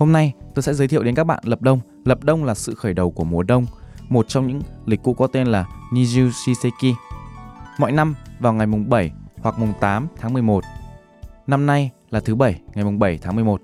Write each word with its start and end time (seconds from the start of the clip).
Hôm 0.00 0.12
nay 0.12 0.34
tôi 0.54 0.62
sẽ 0.62 0.74
giới 0.74 0.88
thiệu 0.88 1.02
đến 1.02 1.14
các 1.14 1.24
bạn 1.24 1.38
Lập 1.42 1.62
Đông. 1.62 1.80
Lập 2.04 2.24
Đông 2.24 2.44
là 2.44 2.54
sự 2.54 2.74
khởi 2.74 2.94
đầu 2.94 3.10
của 3.10 3.24
mùa 3.24 3.42
đông, 3.42 3.66
một 4.08 4.28
trong 4.28 4.46
những 4.46 4.62
lịch 4.86 5.02
cũ 5.02 5.14
có 5.14 5.26
tên 5.26 5.46
là 5.46 5.66
Niju 5.92 6.30
Shiseki. 6.30 6.96
Mọi 7.78 7.92
năm 7.92 8.14
vào 8.38 8.52
ngày 8.52 8.66
mùng 8.66 8.90
7 8.90 9.12
hoặc 9.40 9.58
mùng 9.58 9.72
8 9.80 10.06
tháng 10.16 10.32
11. 10.32 10.64
Năm 11.46 11.66
nay 11.66 11.90
là 12.10 12.20
thứ 12.20 12.34
bảy, 12.34 12.60
ngày 12.74 12.84
mùng 12.84 12.98
7 12.98 13.18
tháng 13.18 13.34
11. 13.34 13.60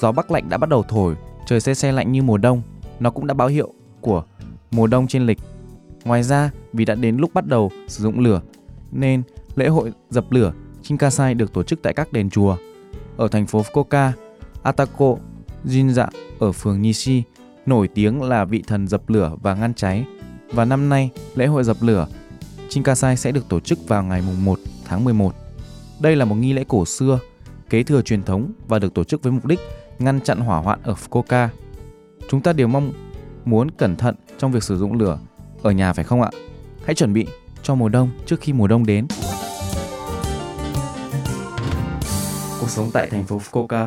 Gió 0.00 0.12
bắc 0.12 0.30
lạnh 0.30 0.48
đã 0.48 0.58
bắt 0.58 0.68
đầu 0.68 0.82
thổi, 0.82 1.14
trời 1.46 1.60
se 1.60 1.74
se 1.74 1.92
lạnh 1.92 2.12
như 2.12 2.22
mùa 2.22 2.38
đông. 2.38 2.62
Nó 3.00 3.10
cũng 3.10 3.26
đã 3.26 3.34
báo 3.34 3.48
hiệu 3.48 3.72
của 4.00 4.24
mùa 4.70 4.86
đông 4.86 5.06
trên 5.06 5.26
lịch. 5.26 5.38
Ngoài 6.04 6.22
ra, 6.22 6.50
vì 6.72 6.84
đã 6.84 6.94
đến 6.94 7.16
lúc 7.16 7.34
bắt 7.34 7.46
đầu 7.46 7.70
sử 7.88 8.02
dụng 8.02 8.20
lửa, 8.20 8.40
nên 8.92 9.22
lễ 9.54 9.68
hội 9.68 9.92
dập 10.10 10.32
lửa 10.32 10.52
Chinkasai 10.82 11.34
được 11.34 11.52
tổ 11.52 11.62
chức 11.62 11.82
tại 11.82 11.94
các 11.94 12.12
đền 12.12 12.30
chùa. 12.30 12.56
Ở 13.16 13.28
thành 13.28 13.46
phố 13.46 13.62
Fukuoka, 13.62 14.10
Atako 14.62 15.16
Jin 15.64 15.92
Dạ 15.92 16.08
ở 16.38 16.52
phường 16.52 16.82
Nishi 16.82 17.22
nổi 17.66 17.88
tiếng 17.88 18.22
là 18.22 18.44
vị 18.44 18.62
thần 18.66 18.88
dập 18.88 19.08
lửa 19.08 19.36
và 19.42 19.54
ngăn 19.54 19.74
cháy. 19.74 20.04
Và 20.52 20.64
năm 20.64 20.88
nay, 20.88 21.10
lễ 21.34 21.46
hội 21.46 21.64
dập 21.64 21.76
lửa 21.80 22.06
Chinkasai 22.68 23.16
sẽ 23.16 23.32
được 23.32 23.48
tổ 23.48 23.60
chức 23.60 23.88
vào 23.88 24.02
ngày 24.02 24.22
mùng 24.26 24.44
1 24.44 24.58
tháng 24.84 25.04
11. 25.04 25.34
Đây 26.00 26.16
là 26.16 26.24
một 26.24 26.34
nghi 26.34 26.52
lễ 26.52 26.64
cổ 26.68 26.84
xưa, 26.84 27.18
kế 27.70 27.82
thừa 27.82 28.02
truyền 28.02 28.22
thống 28.22 28.52
và 28.68 28.78
được 28.78 28.94
tổ 28.94 29.04
chức 29.04 29.22
với 29.22 29.32
mục 29.32 29.46
đích 29.46 29.60
ngăn 29.98 30.20
chặn 30.20 30.40
hỏa 30.40 30.58
hoạn 30.58 30.78
ở 30.82 30.94
Fukuoka. 30.94 31.48
Chúng 32.28 32.40
ta 32.40 32.52
đều 32.52 32.68
mong 32.68 32.92
muốn 33.44 33.70
cẩn 33.70 33.96
thận 33.96 34.14
trong 34.38 34.52
việc 34.52 34.62
sử 34.62 34.78
dụng 34.78 34.92
lửa 34.92 35.18
ở 35.62 35.70
nhà 35.70 35.92
phải 35.92 36.04
không 36.04 36.22
ạ? 36.22 36.30
Hãy 36.84 36.94
chuẩn 36.94 37.12
bị 37.12 37.26
cho 37.62 37.74
mùa 37.74 37.88
đông 37.88 38.10
trước 38.26 38.40
khi 38.40 38.52
mùa 38.52 38.66
đông 38.66 38.86
đến. 38.86 39.06
Cuộc 42.60 42.68
sống 42.68 42.90
tại 42.92 43.08
thành 43.10 43.24
phố 43.24 43.38
Fukuoka 43.38 43.86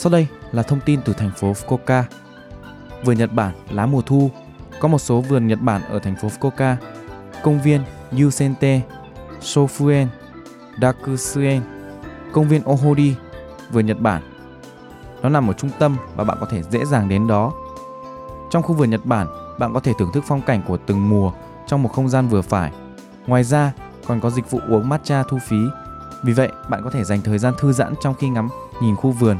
sau 0.00 0.12
đây 0.12 0.26
là 0.52 0.62
thông 0.62 0.80
tin 0.80 1.00
từ 1.04 1.12
thành 1.12 1.30
phố 1.36 1.52
Fukuoka. 1.52 2.02
Vườn 3.04 3.18
Nhật 3.18 3.32
Bản 3.32 3.54
lá 3.70 3.86
mùa 3.86 4.02
thu 4.02 4.30
Có 4.80 4.88
một 4.88 4.98
số 4.98 5.20
vườn 5.20 5.46
Nhật 5.46 5.60
Bản 5.60 5.82
ở 5.88 5.98
thành 5.98 6.16
phố 6.16 6.28
Fukuoka. 6.28 6.76
Công 7.42 7.62
viên 7.62 7.82
Yusente, 8.20 8.80
Shofuen, 9.40 10.06
Dakusuen, 10.82 11.62
công 12.32 12.48
viên 12.48 12.62
Ohori, 12.70 13.14
vườn 13.70 13.86
Nhật 13.86 14.00
Bản. 14.00 14.22
Nó 15.22 15.28
nằm 15.28 15.50
ở 15.50 15.52
trung 15.52 15.70
tâm 15.78 15.96
và 16.16 16.24
bạn 16.24 16.36
có 16.40 16.46
thể 16.46 16.62
dễ 16.62 16.84
dàng 16.84 17.08
đến 17.08 17.26
đó. 17.26 17.52
Trong 18.50 18.62
khu 18.62 18.74
vườn 18.74 18.90
Nhật 18.90 19.06
Bản, 19.06 19.26
bạn 19.58 19.74
có 19.74 19.80
thể 19.80 19.92
thưởng 19.98 20.10
thức 20.14 20.24
phong 20.26 20.42
cảnh 20.42 20.62
của 20.68 20.76
từng 20.76 21.08
mùa 21.08 21.32
trong 21.66 21.82
một 21.82 21.92
không 21.92 22.08
gian 22.08 22.28
vừa 22.28 22.42
phải. 22.42 22.72
Ngoài 23.26 23.44
ra, 23.44 23.72
còn 24.06 24.20
có 24.20 24.30
dịch 24.30 24.50
vụ 24.50 24.60
uống 24.68 24.88
matcha 24.88 25.22
thu 25.22 25.38
phí. 25.48 25.58
Vì 26.22 26.32
vậy, 26.32 26.48
bạn 26.68 26.80
có 26.84 26.90
thể 26.90 27.04
dành 27.04 27.20
thời 27.22 27.38
gian 27.38 27.54
thư 27.58 27.72
giãn 27.72 27.94
trong 28.00 28.14
khi 28.14 28.28
ngắm 28.28 28.48
nhìn 28.82 28.96
khu 28.96 29.10
vườn 29.10 29.36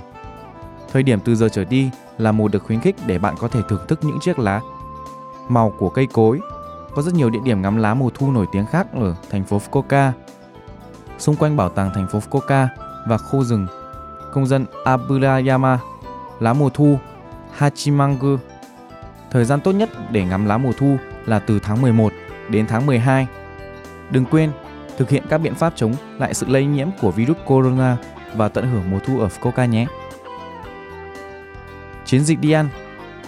Thời 0.92 1.02
điểm 1.02 1.20
từ 1.20 1.34
giờ 1.34 1.48
trở 1.48 1.64
đi 1.64 1.90
là 2.18 2.32
mùa 2.32 2.48
được 2.48 2.62
khuyến 2.62 2.80
khích 2.80 2.96
để 3.06 3.18
bạn 3.18 3.34
có 3.38 3.48
thể 3.48 3.60
thưởng 3.68 3.84
thức 3.88 3.98
những 4.02 4.20
chiếc 4.20 4.38
lá 4.38 4.60
màu 5.48 5.72
của 5.78 5.88
cây 5.88 6.06
cối. 6.12 6.40
Có 6.94 7.02
rất 7.02 7.14
nhiều 7.14 7.30
địa 7.30 7.38
điểm 7.44 7.62
ngắm 7.62 7.76
lá 7.76 7.94
mùa 7.94 8.10
thu 8.14 8.32
nổi 8.32 8.46
tiếng 8.52 8.66
khác 8.66 8.86
ở 8.92 9.14
thành 9.30 9.44
phố 9.44 9.60
Fukuoka. 9.70 10.10
Xung 11.18 11.36
quanh 11.36 11.56
bảo 11.56 11.68
tàng 11.68 11.90
thành 11.94 12.08
phố 12.08 12.18
Fukuoka 12.18 12.66
và 13.06 13.18
khu 13.18 13.44
rừng 13.44 13.66
công 14.32 14.46
dân 14.46 14.66
Aburayama, 14.84 15.78
lá 16.40 16.52
mùa 16.52 16.70
thu 16.70 16.98
Hachimangu. 17.52 18.36
Thời 19.30 19.44
gian 19.44 19.60
tốt 19.60 19.72
nhất 19.72 19.90
để 20.10 20.24
ngắm 20.24 20.46
lá 20.46 20.58
mùa 20.58 20.72
thu 20.78 20.96
là 21.26 21.38
từ 21.38 21.58
tháng 21.58 21.82
11 21.82 22.12
đến 22.48 22.66
tháng 22.66 22.86
12. 22.86 23.26
Đừng 24.10 24.24
quên 24.24 24.50
thực 24.98 25.10
hiện 25.10 25.22
các 25.28 25.38
biện 25.38 25.54
pháp 25.54 25.72
chống 25.76 25.94
lại 26.18 26.34
sự 26.34 26.46
lây 26.48 26.66
nhiễm 26.66 26.88
của 27.00 27.10
virus 27.10 27.36
corona 27.46 27.96
và 28.34 28.48
tận 28.48 28.70
hưởng 28.72 28.90
mùa 28.90 28.98
thu 29.06 29.20
ở 29.20 29.28
Fukuoka 29.28 29.66
nhé. 29.66 29.86
Chiến 32.08 32.24
dịch 32.24 32.40
đi 32.40 32.52
ăn 32.52 32.68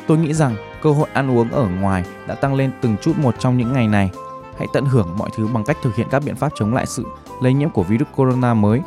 Tôi 0.06 0.18
nghĩ 0.18 0.34
rằng 0.34 0.56
cơ 0.82 0.92
hội 0.92 1.08
ăn 1.12 1.30
uống 1.30 1.50
ở 1.50 1.68
ngoài 1.80 2.04
đã 2.26 2.34
tăng 2.34 2.54
lên 2.54 2.70
từng 2.80 2.96
chút 3.02 3.18
một 3.18 3.34
trong 3.38 3.58
những 3.58 3.72
ngày 3.72 3.88
này. 3.88 4.10
Hãy 4.58 4.66
tận 4.72 4.84
hưởng 4.84 5.18
mọi 5.18 5.30
thứ 5.36 5.46
bằng 5.46 5.64
cách 5.64 5.76
thực 5.82 5.94
hiện 5.94 6.06
các 6.10 6.22
biện 6.24 6.36
pháp 6.36 6.52
chống 6.54 6.74
lại 6.74 6.86
sự 6.86 7.04
lây 7.42 7.54
nhiễm 7.54 7.70
của 7.70 7.82
virus 7.82 8.08
corona 8.16 8.54
mới. 8.54 8.80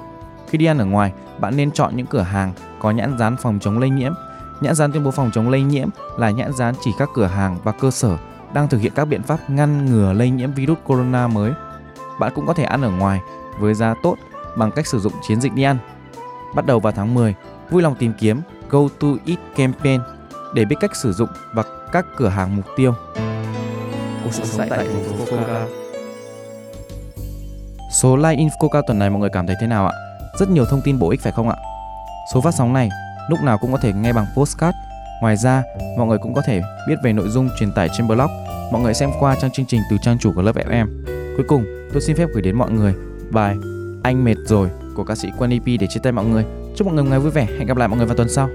Khi 0.47 0.57
đi 0.57 0.65
ăn 0.65 0.77
ở 0.77 0.85
ngoài, 0.85 1.13
bạn 1.39 1.57
nên 1.57 1.71
chọn 1.71 1.95
những 1.95 2.05
cửa 2.05 2.21
hàng 2.21 2.53
có 2.79 2.91
nhãn 2.91 3.17
dán 3.17 3.37
phòng 3.37 3.59
chống 3.61 3.79
lây 3.79 3.89
nhiễm. 3.89 4.13
Nhãn 4.61 4.75
dán 4.75 4.91
tuyên 4.91 5.03
bố 5.03 5.11
phòng 5.11 5.31
chống 5.33 5.49
lây 5.49 5.61
nhiễm 5.61 5.89
là 6.17 6.31
nhãn 6.31 6.53
dán 6.53 6.75
chỉ 6.81 6.91
các 6.97 7.09
cửa 7.13 7.25
hàng 7.25 7.57
và 7.63 7.71
cơ 7.71 7.91
sở 7.91 8.17
đang 8.53 8.67
thực 8.69 8.81
hiện 8.81 8.91
các 8.95 9.05
biện 9.05 9.23
pháp 9.23 9.49
ngăn 9.49 9.85
ngừa 9.85 10.13
lây 10.13 10.29
nhiễm 10.29 10.53
virus 10.53 10.77
corona 10.85 11.27
mới. 11.27 11.51
Bạn 12.19 12.31
cũng 12.35 12.45
có 12.45 12.53
thể 12.53 12.63
ăn 12.63 12.81
ở 12.81 12.91
ngoài 12.91 13.21
với 13.59 13.73
giá 13.73 13.95
tốt 14.03 14.15
bằng 14.57 14.71
cách 14.71 14.87
sử 14.87 14.99
dụng 14.99 15.13
chiến 15.27 15.41
dịch 15.41 15.53
đi 15.53 15.63
ăn. 15.63 15.77
Bắt 16.55 16.65
đầu 16.65 16.79
vào 16.79 16.93
tháng 16.93 17.13
10, 17.13 17.35
vui 17.69 17.81
lòng 17.81 17.95
tìm 17.95 18.13
kiếm 18.19 18.41
Go 18.73 18.87
to 18.99 19.07
Eat 19.25 19.39
Campaign 19.55 20.01
để 20.53 20.65
biết 20.65 20.75
cách 20.79 20.95
sử 20.95 21.13
dụng 21.13 21.29
và 21.53 21.63
các 21.91 22.05
cửa 22.17 22.27
hàng 22.27 22.55
mục 22.55 22.65
tiêu. 22.75 22.93
Cuộc 24.23 24.33
sống 24.33 24.67
tại 24.69 24.69
thành 24.69 25.03
phố 25.03 25.25
Fukuoka. 25.25 25.65
Số 27.91 28.15
Live 28.15 28.35
in 28.35 28.47
Fukuoka 28.47 28.81
tuần 28.87 28.99
này 28.99 29.09
mọi 29.09 29.19
người 29.19 29.29
cảm 29.33 29.47
thấy 29.47 29.55
thế 29.61 29.67
nào 29.67 29.87
ạ? 29.87 29.93
Rất 30.39 30.49
nhiều 30.49 30.65
thông 30.65 30.81
tin 30.83 30.99
bổ 30.99 31.09
ích 31.09 31.21
phải 31.21 31.31
không 31.31 31.49
ạ? 31.49 31.55
Số 32.33 32.41
phát 32.41 32.53
sóng 32.57 32.73
này 32.73 32.89
lúc 33.29 33.39
nào 33.41 33.57
cũng 33.57 33.71
có 33.71 33.77
thể 33.77 33.93
nghe 33.93 34.13
bằng 34.13 34.25
postcard. 34.35 34.77
Ngoài 35.21 35.37
ra, 35.37 35.63
mọi 35.97 36.07
người 36.07 36.17
cũng 36.17 36.33
có 36.33 36.41
thể 36.45 36.61
biết 36.87 36.95
về 37.03 37.13
nội 37.13 37.29
dung 37.29 37.49
truyền 37.59 37.71
tải 37.71 37.89
trên 37.97 38.07
blog. 38.07 38.29
Mọi 38.71 38.81
người 38.81 38.93
xem 38.93 39.09
qua 39.19 39.35
trang 39.41 39.51
chương 39.51 39.65
trình 39.65 39.81
từ 39.89 39.97
trang 40.01 40.17
chủ 40.19 40.31
của 40.35 40.41
lớp 40.41 40.55
FM. 40.55 40.87
Cuối 41.37 41.45
cùng, 41.47 41.65
tôi 41.93 42.01
xin 42.01 42.15
phép 42.15 42.29
gửi 42.33 42.41
đến 42.41 42.55
mọi 42.55 42.71
người 42.71 42.93
bài 43.31 43.55
Anh 44.03 44.23
mệt 44.23 44.37
rồi 44.45 44.69
của 44.95 45.03
ca 45.03 45.15
sĩ 45.15 45.27
Quân 45.37 45.49
EP 45.49 45.65
để 45.79 45.87
chia 45.89 45.99
tay 46.03 46.11
mọi 46.11 46.25
người. 46.25 46.45
Chúc 46.75 46.87
mọi 46.87 46.95
người 46.95 47.03
ngày 47.03 47.19
vui 47.19 47.31
vẻ. 47.31 47.47
Hẹn 47.57 47.67
gặp 47.67 47.77
lại 47.77 47.87
mọi 47.87 47.97
người 47.97 48.07
vào 48.07 48.15
tuần 48.15 48.29
sau. 48.29 48.49